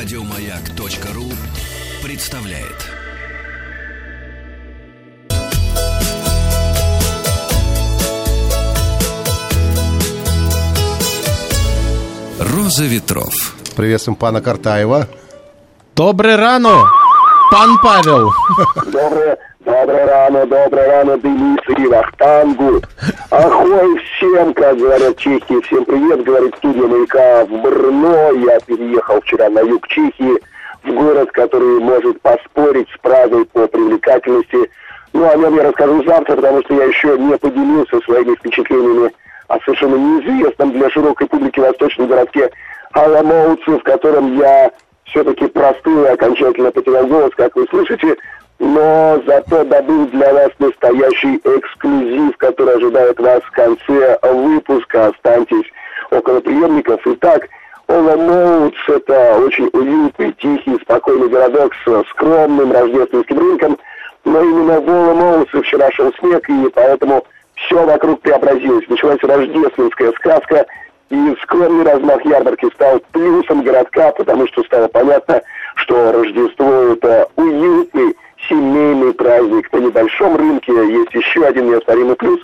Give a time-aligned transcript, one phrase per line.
[0.00, 1.24] Радиомаяк.ру
[2.06, 2.86] представляет.
[12.38, 13.56] Роза ветров.
[13.74, 15.08] Приветствуем пана Картаева.
[15.96, 16.84] Доброе рано,
[17.50, 18.30] пан Павел.
[18.86, 22.80] Доброе, доброе рано, доброе рано, Дмитрий Вахтангу.
[23.30, 28.32] Ахой всем, как говорят чехи, всем привет, говорит студия маяка в Брно.
[28.32, 30.38] Я переехал вчера на юг Чехии,
[30.84, 34.70] в город, который может поспорить с Прагой по привлекательности.
[35.12, 39.10] Ну, о нем я расскажу завтра, потому что я еще не поделился своими впечатлениями
[39.48, 42.50] о совершенно неизвестном для широкой публики восточном городке
[42.92, 44.70] Аламоуце, в котором я
[45.10, 48.16] все-таки простыл и окончательно потерял голос, как вы слышите,
[48.58, 55.06] но зато добыл для вас настоящий эксклюзив, который ожидает вас в конце выпуска.
[55.06, 55.66] Останьтесь
[56.10, 57.00] около приемников.
[57.04, 57.48] Итак,
[57.86, 63.78] Оламоутс– это очень уютный, тихий, спокойный городок с скромным рождественским рынком,
[64.24, 68.88] но именно в Оламоутсе вчера шел снег, и поэтому все вокруг преобразилось.
[68.88, 70.66] Началась рождественская сказка,
[71.10, 75.42] и скромный размах ярмарки стал плюсом городка, потому что стало понятно,
[75.76, 78.16] что Рождество– это уютный
[78.48, 79.72] семейный праздник.
[79.72, 82.40] На небольшом рынке есть еще один неоспоримый плюс.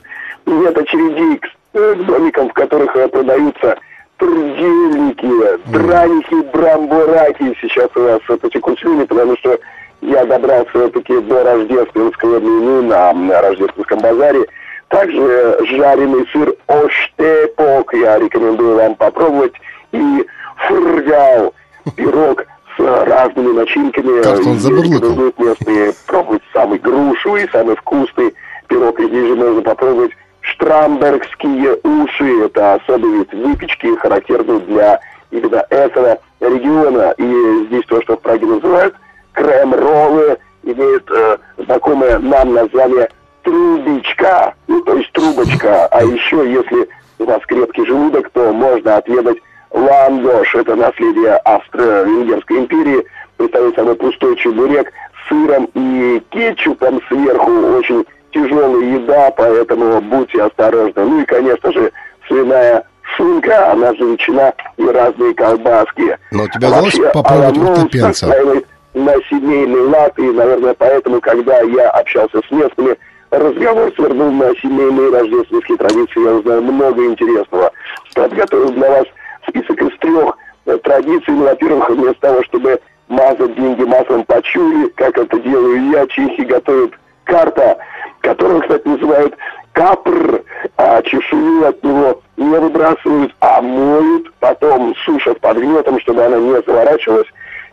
[0.46, 3.78] Нет очередей к, э, к домикам, в которых э, продаются
[4.18, 5.28] трудельники,
[5.66, 7.56] драники, брамбураки.
[7.60, 9.58] Сейчас у нас потекут слюни, потому что
[10.00, 14.46] я добрался все-таки до рождественского меню на, на рождественском базаре.
[14.88, 19.54] Также жареный сыр оштепок я рекомендую вам попробовать.
[19.92, 21.54] И фургал,
[21.96, 22.44] пирог
[22.76, 24.22] с разными начинками.
[24.22, 24.56] Как он.
[24.56, 28.34] Рекомендуют местные пробовать самый грушевый, самый вкусный
[28.68, 28.98] пирог.
[29.00, 32.44] И здесь же можно попробовать штрамбергские уши.
[32.44, 37.14] Это особый вид выпечки, характерный для именно этого региона.
[37.18, 38.94] И здесь то, что в Праге называют
[39.32, 43.08] крем-роллы, имеет э, знакомое нам название
[43.44, 45.86] трубочка, ну, то есть трубочка.
[45.86, 46.88] А еще, если
[47.18, 49.38] у вас крепкий желудок, то можно отведать
[49.70, 50.54] ландош.
[50.54, 53.04] Это наследие Австро-Венгерской империи.
[53.36, 54.92] Представляет собой пустой чебурек
[55.24, 57.50] с сыром и кетчупом сверху.
[57.78, 61.04] Очень тяжелая еда, поэтому будьте осторожны.
[61.04, 61.92] Ну и, конечно же,
[62.26, 62.84] свиная
[63.16, 66.18] шунка, она же ветчина и разные колбаски.
[66.30, 68.26] Но у тебя удалось попробовать Аламоус уртопенца?
[68.26, 72.96] настаивает на семейный лад, и, наверное, поэтому, когда я общался с местными,
[73.30, 76.24] разговор свернул на семейные рождественские традиции.
[76.24, 77.72] Я узнал много интересного.
[78.14, 79.04] Подготовил для вас
[79.48, 80.36] список из трех
[80.66, 81.34] э, традиций.
[81.34, 86.92] Ну, во-первых, вместо того, чтобы мазать деньги маслом почули, как это делаю я, чехи готовят
[87.24, 87.78] карта,
[88.20, 89.34] которую, кстати, называют
[89.72, 90.42] капр,
[90.76, 96.62] а чешую от него не выбрасывают, а моют, потом сушат под гнетом, чтобы она не
[96.62, 97.26] заворачивалась.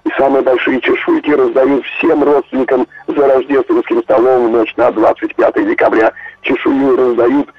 [0.04, 6.12] И самые большие чешуйки раздают всем родственникам за рождественским столом в ночь на 25 декабря.
[6.42, 7.50] Чешую раздают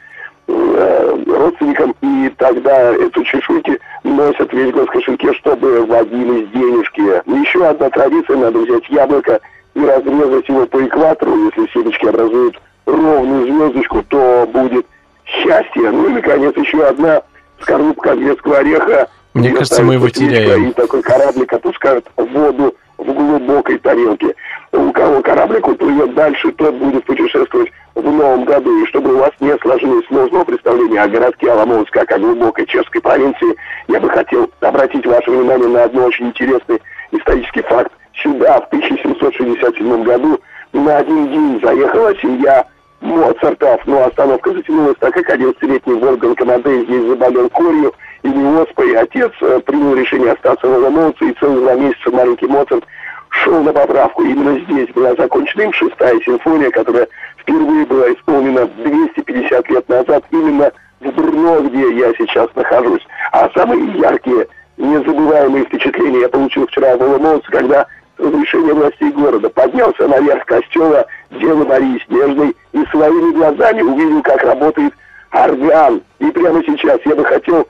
[0.48, 7.00] э, родственникам, и тогда эту чешуйки носят весь год в кошельке, чтобы водились денежки.
[7.00, 9.40] Еще одна традиция, надо взять яблоко
[9.74, 14.86] и разрезать его по экватору, если семечки образуют ровную звездочку, то будет
[15.24, 15.90] счастье.
[15.90, 17.22] Ну и, наконец, еще одна
[17.60, 19.08] скорлупка грецкого ореха.
[19.34, 20.68] Мне Ее кажется, ставят мы его теряем.
[20.68, 24.34] И такой кораблик отпускают в воду в глубокой тарелке.
[24.72, 28.82] У кого кораблик уплывет дальше, тот будет путешествовать в новом году.
[28.82, 33.00] И чтобы у вас не сложилось сложного представления о городке Аламоус, как о глубокой чешской
[33.00, 33.56] провинции,
[33.88, 37.92] я бы хотел обратить ваше внимание на одно очень интересный исторический факт.
[38.22, 40.40] Сюда в 1767 году
[40.72, 42.66] на один день заехала семья
[43.00, 48.81] Моцартов, но остановка затянулась, так как 11-летний Волган Командей здесь заболел корью или оспой.
[49.02, 52.84] Отец э, принял решение остаться в Аламоуце, и целых два месяца маленький Моцарт
[53.30, 54.22] шел на поправку.
[54.22, 57.08] Именно здесь была закончена им шестая симфония, которая
[57.38, 60.70] впервые была исполнена 250 лет назад именно
[61.00, 63.04] в Брно, где я сейчас нахожусь.
[63.32, 64.46] А самые яркие,
[64.76, 71.04] незабываемые впечатления я получил вчера в Аламоуце, когда с разрешения властей города поднялся наверх костела
[71.32, 74.94] Девы Марии Снежной и своими глазами увидел, как работает
[75.32, 76.02] орган.
[76.20, 77.66] И прямо сейчас я бы хотел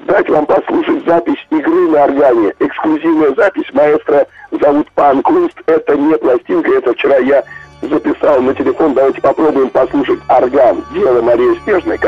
[0.00, 2.52] дать вам послушать запись игры на органе.
[2.58, 5.56] Эксклюзивная запись маэстро зовут Пан Кунст.
[5.66, 7.42] Это не пластинка, это вчера я
[7.82, 8.94] записал на телефон.
[8.94, 10.84] Давайте попробуем послушать орган.
[10.92, 11.98] Дело Мария Снежная,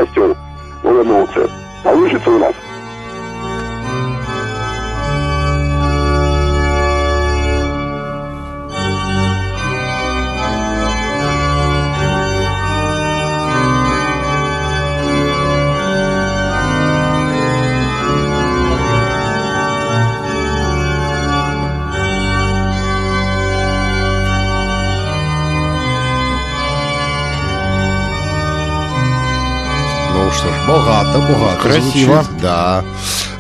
[30.67, 31.63] Богато, богато.
[31.63, 32.23] Красиво.
[32.23, 32.85] звучит, Да.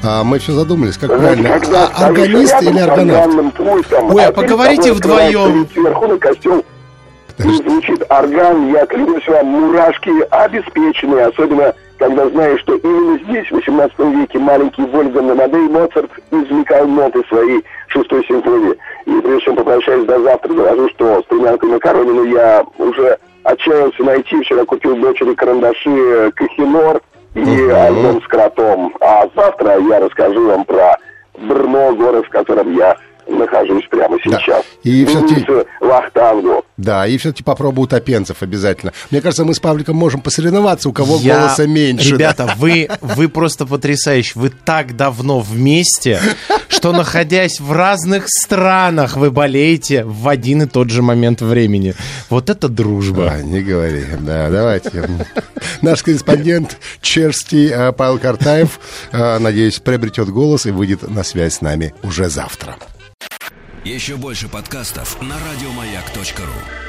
[0.04, 1.48] А, мы все задумались, как правильно.
[1.58, 3.54] когда А, органист или с органавт?
[3.56, 5.66] пультом, Ой, а ты поговорите с вдвоем.
[5.72, 6.62] Сверху на костюм
[7.38, 13.98] звучит орган, я клянусь вам, мурашки обеспеченные, особенно когда знаешь, что именно здесь, в 18
[13.98, 18.74] веке, маленький Вольфганг Амадей Моцарт извлекал ноты своей шестой симфонии.
[19.06, 23.18] И прежде чем попрощаюсь до завтра, доложу, что стремянку Макаронину я уже
[23.52, 24.40] отчаялся найти.
[24.42, 27.00] Вчера купил дочери карандаши э, Кахинор
[27.34, 28.94] и альбом с кротом.
[29.00, 30.96] А завтра я расскажу вам про
[31.40, 32.96] Брно, город, в котором я
[33.28, 34.38] нахожусь прямо Да.
[34.40, 34.64] сейчас.
[34.82, 36.64] И всё-таки- Вниз, Вахтангу.
[36.78, 38.92] Да, и все-таки попробую утопенцев обязательно.
[39.10, 42.10] Мне кажется, мы с Павликом можем посоревноваться, у кого Я- голоса меньше.
[42.10, 42.14] да.
[42.16, 44.32] Ребята, вы, вы просто потрясающие.
[44.40, 46.18] Вы так давно вместе,
[46.78, 51.94] что, находясь в разных странах, вы болеете в один и тот же момент времени.
[52.30, 53.32] Вот это дружба.
[53.32, 54.04] А, не говори.
[54.20, 55.10] Да, давайте.
[55.82, 58.78] Наш корреспондент Черсти э, Павел Картаев,
[59.10, 62.76] э, надеюсь, приобретет голос и выйдет на связь с нами уже завтра.
[63.84, 66.87] Еще больше подкастов на радиомаяк.ру.